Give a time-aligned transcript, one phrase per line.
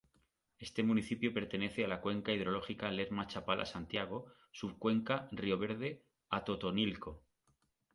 [0.57, 7.21] Este municipio pertenece a la cuenca hidrológica Lerma-Chapala-Santiago, subcuenca río Verde Atotonilco.